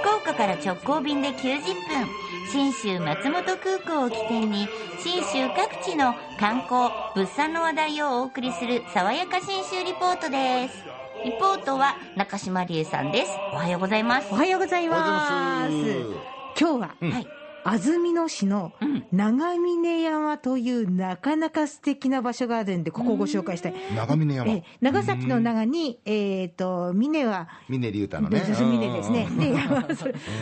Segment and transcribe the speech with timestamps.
[0.00, 2.28] 福岡から直行便で90分。
[2.50, 4.68] 信州松本空港を起点に
[5.02, 10.84] 信州各地の観光物産の話題をお送りする爽やか信州リポートです。
[11.24, 13.32] リポートは中島理恵さんです。
[13.52, 14.28] おはようございます。
[14.30, 15.72] おはようございます。
[15.72, 16.14] ようございま
[16.54, 16.60] す。
[16.60, 18.72] 今日は、はい安曇野市の
[19.12, 23.74] 長峰山というなかなか素敵な場所があるんで、ここをご紹介したい。
[23.94, 24.50] 長峰山。
[24.50, 28.42] え長崎の長に、えっ、と、峰は、峰竜太のね。
[28.46, 29.28] 峰ですね。
[29.38, 29.54] で、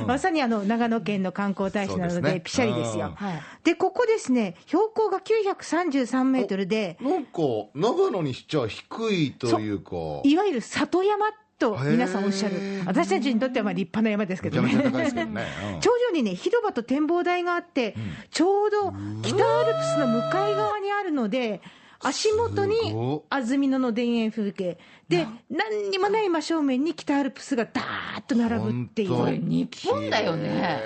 [0.06, 3.12] まさにあの、長野県の観光大使なので、そうですねピシャリですよ。
[3.16, 7.40] はいで、ここですね、標高が933メートルで、なんか、
[7.74, 9.90] 長野にしちゃ低いというか。
[10.22, 11.26] いわゆる里山
[11.58, 12.54] と皆さんおっしゃる。
[12.86, 14.74] 私たちにとってはまあ立派な山ですけどね。
[14.74, 15.12] どね。
[15.74, 17.94] うん頂上にね、広場と展望台があって、
[18.30, 21.60] ちょうど北アルプスの向かい側にあるので、
[22.00, 22.76] 足元に
[23.30, 30.80] 安曇野の田園風景、で、何にもない真正面に北アルプスがだーっと並ぶっていう、日本だよね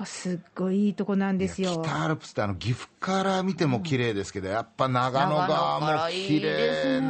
[0.00, 1.82] あすっごいいいとこなんですよ。
[1.82, 7.08] 北アルプスってあの岐阜から見ても綺麗ですけど、やっぱ長野側も綺麗ね。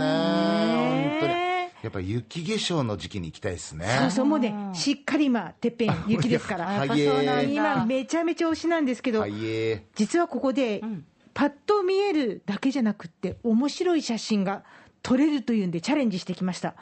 [1.21, 1.52] 本当に。
[1.83, 3.87] やっぱ雪化粧の時期に行きたいですね。
[4.01, 6.85] そうそう、もうね、しっかり今、てっぺん雪ですから。
[7.45, 10.81] 今、めちゃめちゃ推しなんですけど、はいえ実はここで、
[11.35, 14.63] パッと見えるだけじゃなくって、面白い写真が
[15.03, 16.75] 撮れるというんで、チャレンジしてきました。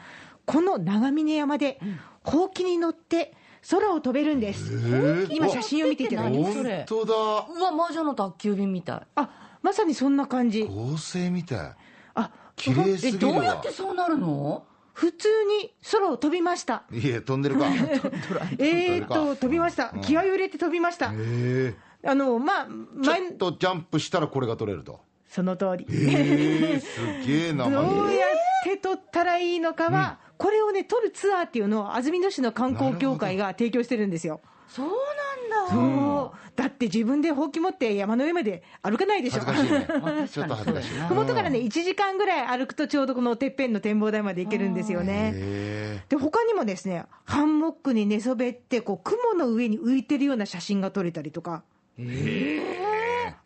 [0.45, 1.79] この長峰山で、
[2.23, 3.33] ほうきに乗って、
[3.69, 4.73] 空を飛べるんです。
[4.73, 6.55] ー今、写真を見ていただきます。
[6.57, 6.85] 何それ？
[6.89, 7.13] 本当だ。
[7.59, 9.29] うわ魔女の宅急便みたいあ
[9.61, 10.63] まさにそんな感じ。
[10.63, 11.75] 合成みたい。
[12.15, 13.69] あ綺麗すぎるわえどうやって。
[13.71, 14.65] そうなるの？
[14.93, 16.83] 普通に空を飛びました。
[16.91, 17.67] いえ、飛んでるか。
[18.59, 19.89] えーっと、飛びました。
[20.01, 21.11] 気合を入れて飛びました。
[21.13, 21.73] え
[22.05, 23.03] あの、まあ、え。
[23.03, 24.99] ちょ前っとジャンプしたらこれが取れると。
[25.27, 25.87] その通り。
[25.89, 28.29] ええ、すげえな、どうやっ
[28.65, 34.41] て撮ったらいいのかは、これをね、撮るツアーっていうのを安曇野市の観光協会が提供してるんですよ。
[34.67, 35.01] そうなんだ
[35.69, 36.51] そう。
[36.55, 39.41] だって自分でほうき持って山の上まで歩かないでしょ。
[39.41, 40.27] 恥ずかしいね。
[40.29, 45.31] ちょっと恥ずかふもとからね、1時間ぐらい歩くとちょうどこのてっぺんの展望台まで行けるんですよね。
[45.35, 51.63] えで、他にもですね、ハンモックに寝そべって、こう、雲の上に浮いてるような写真が撮れたりとか。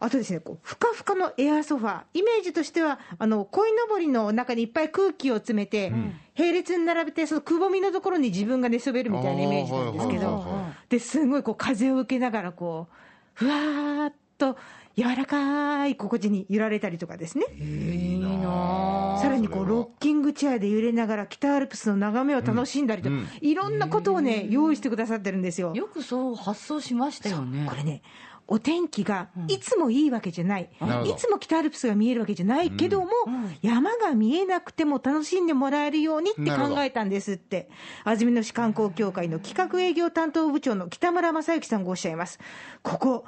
[0.06, 2.02] あとですね、こう、ふかふかのエアソファー。
[2.14, 5.92] イメージとしては、あの、鯉のぼりの中にいっぱい空気を詰めて、
[6.38, 10.46] 並列に並べて、そのくぼみのところに自分が寝そべるみたいなイメージなんですけど
[10.90, 12.96] で、すごいこう、風を受けながら、こう、
[13.34, 14.58] ふわーっと、
[14.96, 17.46] 柔らかい心地に揺られたりとかですね。
[17.60, 23.28] いいなさらにこう、ロッキングチェアで揺れながら北アルプスの眺めを楽しんだりと、うんうん。
[23.42, 25.74] いろんなことをね、用意してくださってるんですよ。
[25.76, 27.66] よくそう発想しましたよね。
[27.68, 28.04] これね、
[28.48, 31.12] お天気がいつもいいわけじゃない、なるほど。
[31.12, 33.58] いつも北アルプスが見えるわけじゃないけども、うん。
[33.62, 37.70] 山が見えなくても楽しんでもらえるようにって考えたんですって、
[38.04, 42.40] 安曇野市観光協会の企画営業担当部長の北村正幸さんがおっしゃいます。
[42.84, 43.26] ここ、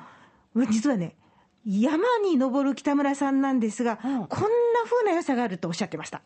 [0.70, 1.16] 実はね、
[1.66, 6.22] 山に登る北村さんなんですが、こんな風な良さがあるとおっしゃってました。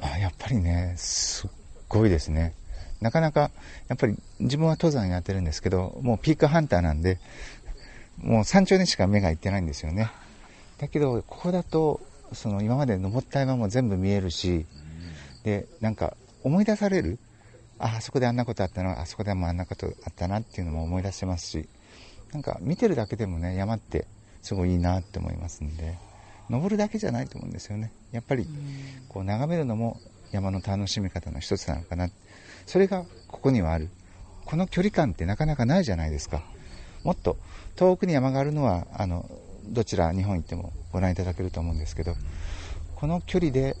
[0.00, 1.50] あやっぱりね、すっ
[1.88, 2.54] ごいですね。
[3.00, 3.50] なかなか、
[3.88, 7.18] やっぱり自分は登山やってるんですけど、もうピークハンターなんで、
[8.22, 10.10] もう山頂にしか目がいってないんですよね。
[10.78, 12.00] だけど、ここだと、
[12.32, 14.66] その今まで登った山も全部見えるし、
[15.44, 17.18] で、なんか思い出される。
[17.78, 21.68] あ、あそこであんなことあったな、あそこでもあんなことあったなっていうのも思い出せますし、
[22.32, 24.06] なんか見てるだけでもね、山って
[24.40, 25.98] すごいいいなって思いますんで、
[26.48, 27.92] 登るだけじゃないと思うんですよね。
[28.12, 28.46] やっぱり、
[29.08, 30.00] こう眺めるのも
[30.30, 32.08] 山の楽しみ方の一つなのかな。
[32.66, 33.88] それがここにはある。
[34.44, 36.42] この距離感ってなかなかないじゃないですか。
[37.04, 37.36] もっと
[37.76, 39.28] 遠くに山があるのは、あの、
[39.64, 42.14] どちら日本行ってもご覧いただけると思うんですけど、
[42.94, 43.76] この距離で、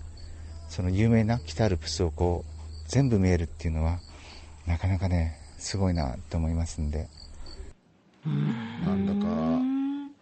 [0.68, 2.52] その有名な北アルプスをこう、
[2.88, 3.98] 全部見えるっていうのは、
[4.66, 7.08] なかなかね、すごいなと思いますんで。
[8.24, 9.72] なんだか、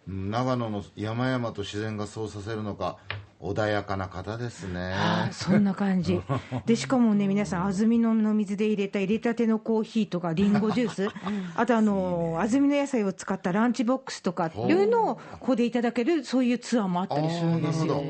[0.07, 2.97] 長野の山々と自然がそうさせるのか、
[3.41, 4.91] 穏やかな方ですね。
[4.91, 6.21] はいそんな感じ。
[6.65, 11.09] で、しかもね、皆さん、安曇野の水で入れた入れたてのコーヒーとか、リンゴジュース、
[11.55, 18.03] あと、あの、安曇野野菜を使ったランチボックスとかっていうのを、ここでいただける、そういうツアーもあったりするんですよ。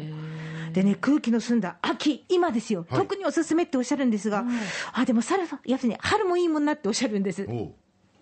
[0.73, 4.45] でね、空気の澄んだ秋、今ですよ、特におすすめっておっしゃるんですが、
[4.93, 7.45] あ、でも、さらやつね、春もいいもんなっておっしゃるんです。
[7.49, 7.73] おう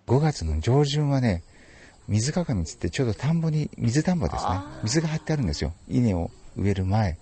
[0.08, 1.44] 5月の上旬はね、
[2.08, 4.52] 水鏡つってちょうど田んぼに、水田んぼですね。
[4.82, 5.74] 水が張ってあるんですよ。
[5.88, 7.18] 稲を植える前。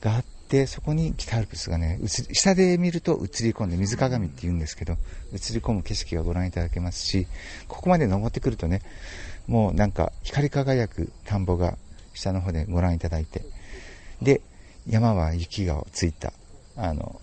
[0.00, 4.94] があって、そこに北アルプスがね、下で見ると映り込んで、水鏡って言うんですけど、
[5.32, 7.26] 映り込む景色がご覧いただけますし、
[7.68, 8.82] ここまで登ってくるとね、
[9.46, 11.76] もうなんか光り輝く田んぼが
[12.14, 13.42] 下の方でご覧いただいて、
[14.22, 14.40] で、
[14.88, 16.32] 山は雪がついた、
[16.76, 17.20] あの、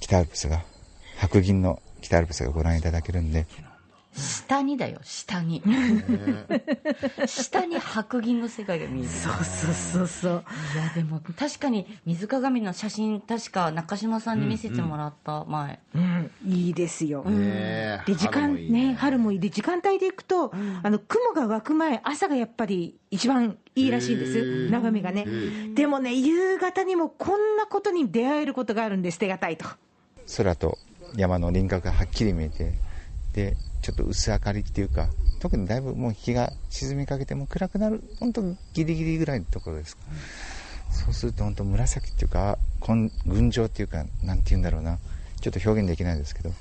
[0.00, 0.64] 北アルプスが
[1.16, 3.46] 白銀の北アルプスがご覧いただけるんで、
[4.48, 5.62] 下にだよ下に。
[7.28, 9.08] 下に白銀の世界が見える。
[9.08, 10.44] そうそうそうそう。
[10.74, 16.30] いやでも確かに水鏡の写真確か中島さんに見せてもらった前、うん。
[16.46, 18.94] いいですよ、ねで時間ね。
[18.98, 20.50] 春もいいで時間帯で行くと、
[20.82, 24.70] あの雲が湧く前朝がやっぱり一番いいらしいんです。
[24.70, 25.26] 眺めがね。
[25.74, 29.66] でもね夕方にもこんなことに出会えることがあるんで捨てがたいと。
[30.38, 30.78] 空と
[31.16, 32.72] 山の輪郭がはっきり見えて、
[33.34, 35.08] で、ちょっと薄明かりっていうか、
[35.40, 38.42] 特にだいぶもう日が沈みかけても暗くなる、本当
[38.72, 40.02] ギリギリぐらいのところですか。
[40.90, 43.10] そうすると本当紫っていうか、群
[43.56, 44.98] 青っていうか、なんて言うんだろうな。
[45.40, 46.52] ちょっと表現できないですけど、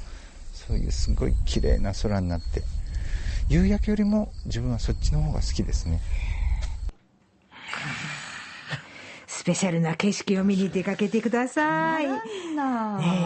[0.54, 2.62] そういうすごい綺麗な空になって、
[3.50, 6.00] 夕焼けよりも自分はそっちの方が好きですね。
[9.26, 12.06] スペシャルな景色を見に出かけてください。
[12.06, 12.20] ね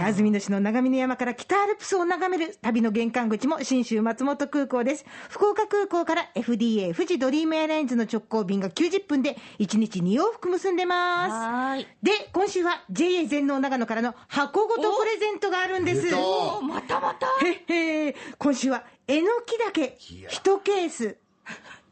[0.01, 5.05] え安曇野市の長峰山から北アルプスを眺める旅の玄関口も信州松本空港です。
[5.29, 11.31] 福岡空港から FDA 富士ドリームエアラインズの直行便が90分で1日2往復結んでます。
[11.31, 16.03] はーいで、今週は JA 全農長野からの箱ごとプレゼントがあるんです。
[16.03, 21.17] 出たおまたまたへへ今週はえのきだけ1ケース。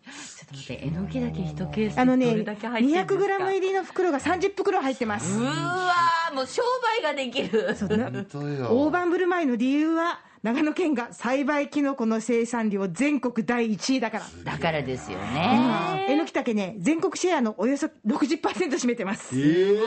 [0.09, 5.39] ちょっと待ってえのきだけ一ケースあのね、どれだけ入ってるんですか 200g 入りの袋が30袋入ってます。
[5.39, 6.61] うわーもう商
[6.99, 7.75] 売ができる。
[7.75, 14.25] そうな大盤振る舞いの理由は長野県が栽培キノコの生産量全国第1位だから。
[14.53, 19.37] だからですよ今ねえのきたけね、全国シェアのおよそ60%占めてます。
[19.37, 19.79] ええ